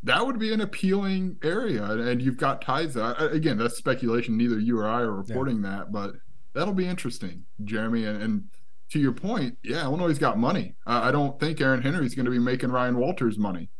[0.02, 2.94] That would be an appealing area, and you've got ties.
[2.96, 4.36] Again, that's speculation.
[4.36, 6.12] Neither you or I are reporting that, but
[6.54, 8.04] that'll be interesting, Jeremy.
[8.04, 8.44] And, and
[8.90, 10.74] to your point, yeah, Illinois got money.
[10.86, 13.70] Uh, I don't think Aaron Henry's going to be making Ryan Walters money.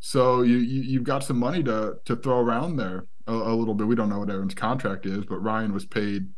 [0.00, 3.74] So you, you have got some money to to throw around there a, a, little
[3.74, 3.86] bit.
[3.86, 6.28] We don't know what Aaron's contract is, but Ryan was paid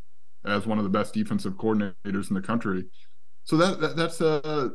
[0.45, 2.85] as one of the best defensive coordinators in the country.
[3.43, 4.69] So that, that that's uh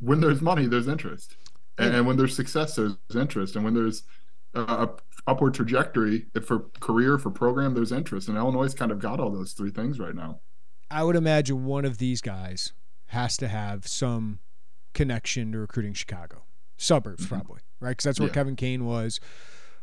[0.00, 1.36] when there's money, there's interest,
[1.78, 4.02] and, and when there's success, there's interest, and when there's
[4.54, 4.88] a
[5.26, 9.52] upward trajectory for career for program, there's interest, and Illinois kind of got all those
[9.52, 10.40] three things right now.
[10.90, 12.72] I would imagine one of these guys
[13.06, 14.40] has to have some
[14.94, 16.42] connection to recruiting Chicago
[16.76, 17.34] suburbs, mm-hmm.
[17.34, 18.34] probably right because that's where yeah.
[18.34, 19.20] Kevin Kane was.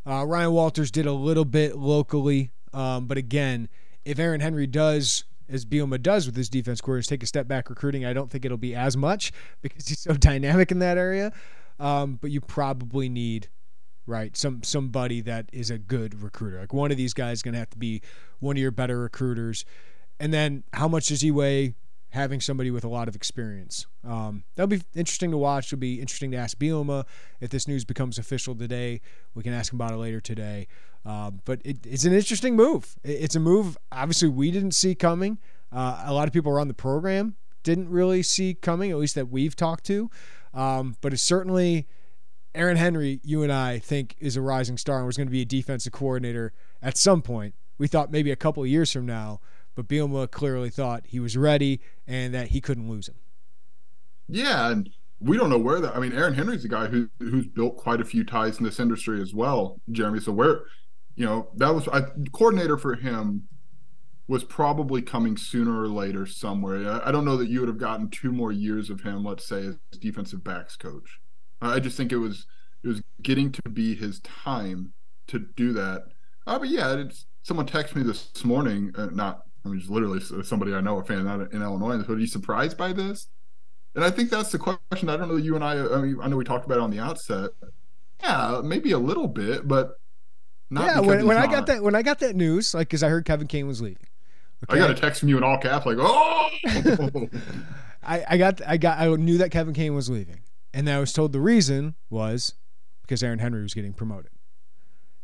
[0.05, 3.69] Uh, Ryan Walters did a little bit locally, um, but again,
[4.03, 7.69] if Aaron Henry does as Bielema does with his defense coordinators, take a step back
[7.69, 11.31] recruiting, I don't think it'll be as much because he's so dynamic in that area.
[11.79, 13.49] Um, but you probably need
[14.07, 16.59] right some somebody that is a good recruiter.
[16.59, 18.01] Like one of these guys is going to have to be
[18.39, 19.65] one of your better recruiters.
[20.19, 21.75] And then how much does he weigh?
[22.09, 23.87] Having somebody with a lot of experience.
[24.01, 25.65] Um, that'll be interesting to watch.
[25.65, 27.03] It'll be interesting to ask Bielema
[27.41, 29.01] if this news becomes official today.
[29.33, 30.69] We can ask him about it later today.
[31.05, 32.95] Um, but it, it's an interesting move.
[33.03, 35.39] It's a move obviously we didn't see coming.
[35.73, 39.29] Uh, a lot of people around the program didn't really see coming, at least that
[39.29, 40.09] we've talked to.
[40.53, 41.85] Um, but it's certainly
[42.55, 45.41] Aaron Henry, you and I think is a rising star and was going to be
[45.41, 47.55] a defensive coordinator at some point.
[47.77, 49.41] We thought maybe a couple of years from now,
[49.75, 53.15] but Bielema clearly thought he was ready and that he couldn't lose him.
[54.27, 55.95] Yeah, and we don't know where that.
[55.95, 58.79] I mean, Aaron Henry's a guy who who's built quite a few ties in this
[58.79, 60.19] industry as well, Jeremy.
[60.19, 60.61] So where,
[61.15, 63.47] you know, that was I, coordinator for him
[64.27, 66.89] was probably coming sooner or later somewhere.
[66.89, 69.47] I, I, don't know that you would have gotten two more years of him, let's
[69.47, 71.19] say, as defensive backs coach.
[71.61, 72.47] I just think it was
[72.83, 74.93] it was getting to be his time
[75.27, 76.03] to do that.
[76.47, 77.03] Uh, but yeah,
[77.43, 81.03] someone texted me this morning, uh, not I mean, just literally somebody I know, a
[81.03, 82.03] fan out in Illinois.
[82.07, 83.27] Are you surprised by this?
[83.95, 85.09] And I think that's the question.
[85.09, 85.37] I don't know.
[85.37, 85.73] You and I.
[85.79, 87.51] I mean, I know we talked about it on the outset.
[88.21, 89.99] Yeah, maybe a little bit, but
[90.69, 90.85] not.
[90.85, 93.25] Yeah, when, when I got that when I got that news, like because I heard
[93.25, 94.05] Kevin Kane was leaving.
[94.69, 94.79] Okay?
[94.79, 96.49] I got a text from you in all caps, like, "Oh."
[98.03, 100.41] I, I got I got I knew that Kevin Kane was leaving,
[100.73, 102.53] and I was told the reason was
[103.01, 104.31] because Aaron Henry was getting promoted,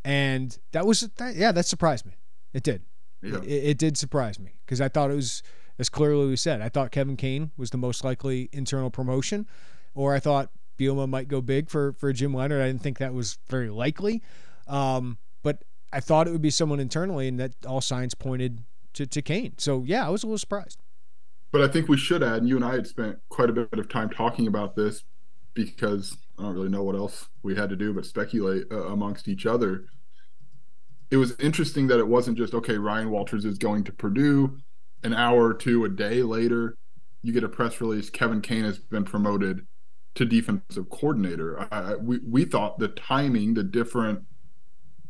[0.04, 2.14] and that was that, yeah that surprised me.
[2.54, 2.84] It did.
[3.22, 3.38] Yeah.
[3.38, 5.44] It, it did surprise me because I thought it was
[5.80, 6.62] as clearly we said.
[6.62, 9.48] I thought Kevin Kane was the most likely internal promotion,
[9.96, 12.62] or I thought Bielema might go big for for Jim Leonhard.
[12.62, 14.22] I didn't think that was very likely,
[14.68, 19.06] um, but I thought it would be someone internally, and that all signs pointed to,
[19.06, 19.54] to Kane.
[19.58, 20.80] So yeah, I was a little surprised.
[21.52, 23.68] But I think we should add, and you and I had spent quite a bit
[23.74, 25.04] of time talking about this
[25.54, 29.28] because I don't really know what else we had to do but speculate uh, amongst
[29.28, 29.86] each other.
[31.12, 32.78] It was interesting that it wasn't just okay.
[32.78, 34.58] Ryan Walters is going to Purdue.
[35.04, 36.78] An hour or two a day later,
[37.22, 38.10] you get a press release.
[38.10, 39.66] Kevin Kane has been promoted
[40.16, 41.68] to defensive coordinator.
[41.72, 44.22] I, we we thought the timing, the different,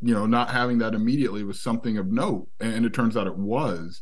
[0.01, 3.37] you know, not having that immediately was something of note, and it turns out it
[3.37, 4.01] was.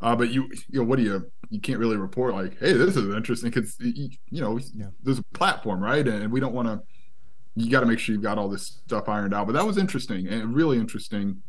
[0.00, 1.30] Uh, but you, you know, what do you?
[1.50, 4.86] You can't really report like, "Hey, this is interesting," because you, know, yeah.
[5.02, 6.06] there's a platform, right?
[6.06, 6.80] And we don't want to.
[7.58, 9.46] You got to make sure you've got all this stuff ironed out.
[9.46, 11.42] But that was interesting and really interesting.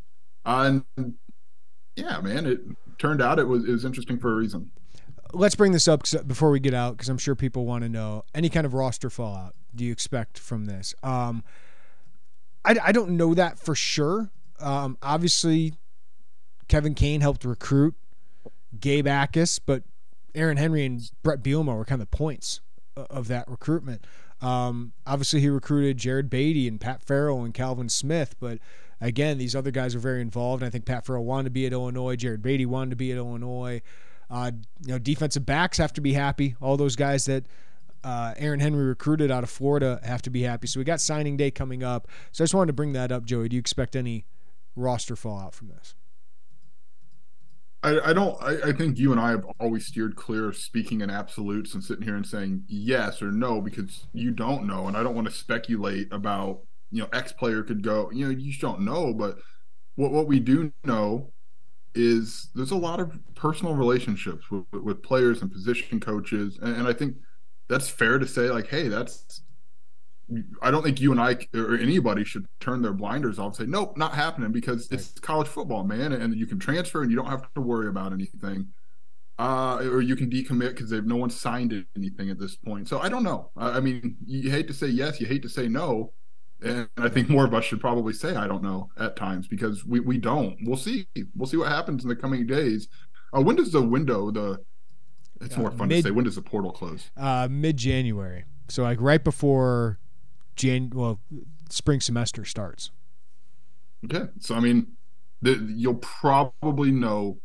[0.45, 1.13] Uh, and
[1.95, 2.61] yeah, man, it
[2.97, 4.71] turned out it was it was interesting for a reason.
[5.31, 8.23] Let's bring this up before we get out because I'm sure people want to know
[8.33, 9.53] any kind of roster fallout.
[9.75, 10.95] Do you expect from this?
[11.03, 11.43] Um,
[12.65, 14.31] I, I don't know that for sure.
[14.59, 15.75] Um, obviously,
[16.67, 17.93] Kevin Kane helped recruit
[18.79, 19.83] Gabe Jacas, but
[20.33, 22.61] Aaron Henry and Bret Bielema were kind of the points
[22.95, 24.05] of that recruitment.
[24.41, 28.59] Um, obviously, he recruited Jared Beatty and Pat Farrell and Calvin Smith, but
[29.01, 30.63] again, these other guys were very involved.
[30.63, 32.15] I think Pat Farrell wanted to be at Illinois.
[32.15, 33.81] Jared Beatty wanted to be at Illinois.
[34.29, 34.51] Uh,
[34.85, 36.55] you know, defensive backs have to be happy.
[36.61, 37.45] All those guys that
[38.03, 40.67] uh, Aaron Henry recruited out of Florida have to be happy.
[40.67, 42.07] So we got signing day coming up.
[42.31, 43.49] So I just wanted to bring that up, Joey.
[43.49, 44.25] Do you expect any
[44.75, 45.95] roster fallout from this?
[47.81, 48.41] I, I don't.
[48.41, 51.83] I, I, think you and I have always steered clear of speaking in absolutes and
[51.83, 55.27] sitting here and saying yes or no because you don't know, and I don't want
[55.27, 56.61] to speculate about
[56.91, 58.11] you know X player could go.
[58.11, 59.13] You know, you don't know.
[59.13, 59.37] But
[59.95, 61.31] what what we do know
[61.95, 66.87] is there's a lot of personal relationships with, with players and position coaches, and, and
[66.87, 67.15] I think
[67.69, 68.49] that's fair to say.
[68.49, 69.41] Like, hey, that's
[70.61, 73.71] I don't think you and I or anybody should turn their blinders off and say,
[73.71, 76.13] nope, not happening because it's college football, man.
[76.13, 78.67] And you can transfer and you don't have to worry about anything.
[79.39, 82.89] Uh, or you can decommit because no one signed anything at this point.
[82.89, 83.51] So I don't know.
[83.55, 86.11] I mean, you hate to say yes, you hate to say no.
[86.61, 89.85] And I think more of us should probably say, I don't know at times because
[89.85, 90.57] we, we don't.
[90.63, 91.07] We'll see.
[91.35, 92.89] We'll see what happens in the coming days.
[93.33, 94.59] Uh, when does the window, the,
[95.39, 97.09] it's more fun mid, to say, when does the portal close?
[97.15, 98.43] Uh, Mid January.
[98.67, 99.99] So like right before
[100.59, 101.19] Jan well
[101.69, 102.91] spring semester starts.
[104.05, 104.87] Okay, so I mean,
[105.41, 107.39] the, you'll probably know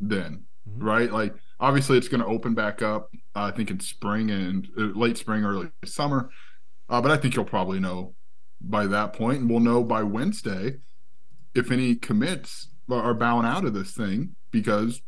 [0.00, 0.84] then, mm-hmm.
[0.84, 1.10] right?
[1.10, 3.10] Like obviously it's going to open back up.
[3.34, 6.30] Uh, I think in spring and uh, late spring, early summer.
[6.88, 8.14] Uh, but I think you'll probably know
[8.60, 10.78] by that point, and we'll know by Wednesday
[11.54, 15.00] if any commits are bowing out of this thing because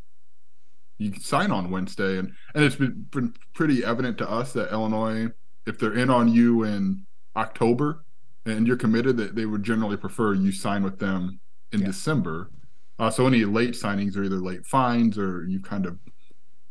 [0.97, 5.27] you sign on Wednesday, and and it's been, been pretty evident to us that Illinois,
[5.65, 7.01] if they're in on you and
[7.35, 8.03] October
[8.45, 11.39] and you're committed, that they would generally prefer you sign with them
[11.71, 11.87] in yeah.
[11.87, 12.51] December.
[12.99, 15.97] Uh, so any late signings are either late fines or you kind of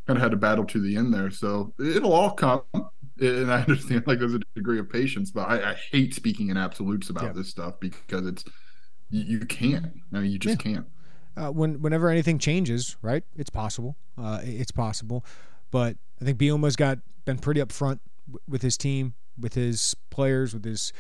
[0.07, 1.31] kind of had to battle to the end there.
[1.31, 2.63] So it'll all come.
[3.21, 6.57] And I understand like there's a degree of patience, but I, I hate speaking in
[6.57, 7.33] absolutes about yeah.
[7.33, 8.45] this stuff because it's
[9.11, 9.93] you, you can't.
[10.13, 10.73] I mean, you just yeah.
[10.73, 10.87] can't.
[11.37, 13.23] Uh, when whenever anything changes, right?
[13.37, 13.97] It's possible.
[14.19, 15.25] Uh, it's possible,
[15.71, 20.55] but I think Bielema's got been pretty upfront w- with his team with his players,
[20.55, 20.93] with his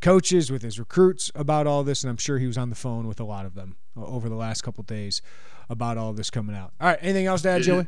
[0.00, 3.06] coaches, with his recruits about all this, and I'm sure he was on the phone
[3.06, 5.22] with a lot of them over the last couple days
[5.70, 6.72] about all this coming out.
[6.80, 7.86] All right, anything else to add, Joey?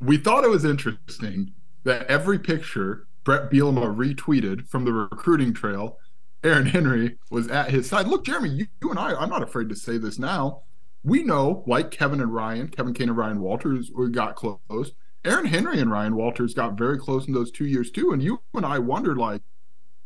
[0.00, 1.52] We thought it was interesting
[1.84, 5.98] that every picture Bret Bielema retweeted from the recruiting trail,
[6.44, 8.08] Aaron Henry was at his side.
[8.08, 10.62] Look, Jeremy, you, you and I, I'm not afraid to say this now.
[11.04, 14.92] We know, like Kevin and Ryan, Kevin Kane and Ryan Walters, we got close.
[15.24, 18.12] Aaron Henry and Ryan Walters got very close in those two years too.
[18.12, 19.42] And you and I wondered, like,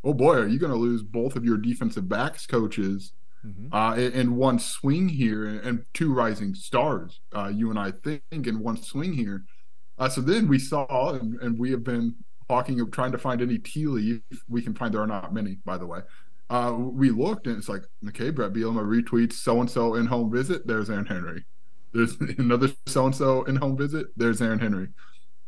[0.05, 3.13] oh boy, are you going to lose both of your defensive backs coaches
[3.45, 3.73] mm-hmm.
[3.75, 7.21] uh, in, in, one swing here, and, and two rising stars?
[7.35, 9.45] Uh, you and I think in one swing here.
[9.99, 12.15] Uh, so then we saw, and, and, we have been
[12.51, 14.93] talking of trying to find any tea leaf we can find.
[14.93, 16.01] There are not many, by the way.
[16.49, 20.31] Uh, we looked and it's like, okay, Bret Bielema retweets so and so in home
[20.31, 20.67] visit.
[20.67, 21.45] There's Aaron Henry.
[21.97, 24.09] There's another so and so in home visit.
[24.17, 24.89] There's Aaron Henry.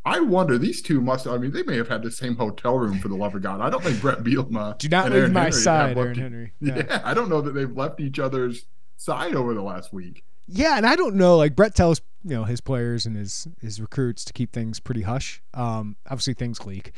[0.05, 1.27] I wonder these two must.
[1.27, 3.61] I mean, they may have had the same hotel room for the love of God.
[3.61, 4.79] I don't think Bret Bielema.
[4.79, 6.53] Do not leave Aaron my Henry side, Aaron Henry.
[6.61, 6.77] Yeah.
[6.89, 8.65] yeah, I don't know that they've left each other's
[8.97, 10.25] side over the last week.
[10.47, 11.37] Yeah, and I don't know.
[11.37, 15.03] Like Bret tells you know his players and his his recruits to keep things pretty
[15.03, 15.43] hush.
[15.53, 16.93] Um, obviously things leak,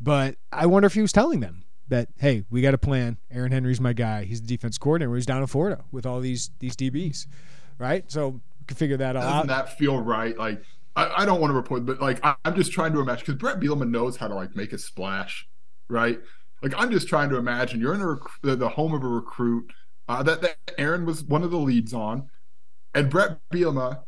[0.00, 3.18] but I wonder if he was telling them that hey, we got a plan.
[3.30, 4.24] Aaron Henry's my guy.
[4.24, 5.14] He's the defense coordinator.
[5.16, 7.26] He's down in Florida with all these these DBs,
[7.78, 8.10] right?
[8.10, 8.40] So
[8.74, 9.22] figure that out.
[9.22, 10.36] Doesn't that feel right?
[10.36, 10.62] Like
[10.96, 13.38] I, I, don't want to report, but like I, am just trying to imagine because
[13.38, 15.46] Bret Bielema knows how to like make a splash,
[15.88, 16.18] right?
[16.62, 19.70] Like I'm just trying to imagine you're in rec- the, the, home of a recruit
[20.08, 22.28] uh, that, that Aaron was one of the leads on,
[22.94, 24.02] and Bret Bielema.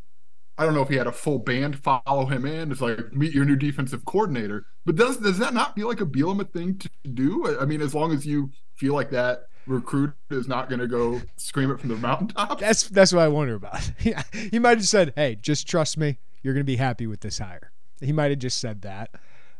[0.57, 2.73] I don't know if he had a full band follow him in.
[2.73, 4.67] It's like meet your new defensive coordinator.
[4.85, 7.57] But does does that not feel like a Bielema thing to do?
[7.61, 11.21] I mean, as long as you feel like that recruit is not going to go
[11.37, 12.59] scream it from the mountaintop.
[12.59, 13.81] That's that's what I wonder about.
[13.99, 16.19] he might have said, "Hey, just trust me.
[16.43, 19.11] You're going to be happy with this hire." He might have just said that,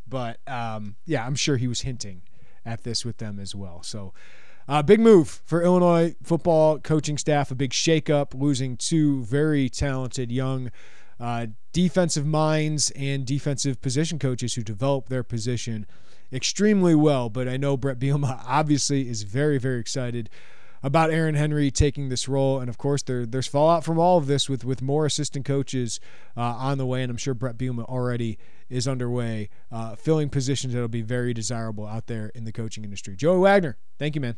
[0.07, 2.21] but um, yeah, I'm sure he was hinting
[2.65, 3.83] at this with them as well.
[3.83, 4.13] So.
[4.67, 7.49] Uh, big move for Illinois football coaching staff.
[7.49, 10.69] A big shakeup, losing two very talented young
[11.19, 15.85] uh, defensive minds and defensive position coaches who developed their position
[16.31, 17.29] extremely well.
[17.29, 20.29] But I know Bret Bielema obviously is very, very excited
[20.81, 22.59] about Aaron Henry taking this role.
[22.59, 25.99] And of course, there, there's fallout from all of this with with more assistant coaches
[26.37, 28.37] uh, on the way, and I'm sure Bret Bielema already
[28.69, 33.15] is underway, uh, filling positions that'll be very desirable out there in the coaching industry.
[33.15, 34.37] Joey Wagner, thank you, man.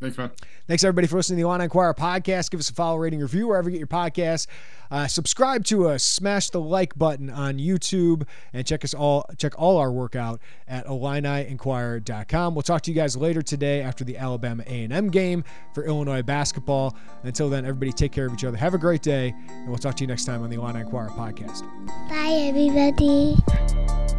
[0.00, 0.30] Thanks, man.
[0.66, 2.50] Thanks, everybody, for listening to the Illini Inquirer podcast.
[2.50, 4.46] Give us a follow, rating, review wherever you get your podcasts.
[4.90, 6.04] Uh, subscribe to us.
[6.04, 10.40] Smash the like button on YouTube, and check us all check all our work out
[10.68, 12.54] at IlliniInquirer.com.
[12.54, 15.44] We'll talk to you guys later today after the Alabama A&M game
[15.74, 16.94] for Illinois basketball.
[17.22, 18.56] Until then, everybody take care of each other.
[18.58, 21.10] Have a great day, and we'll talk to you next time on the Illini Inquirer
[21.10, 21.62] podcast.
[22.10, 24.15] Bye, everybody.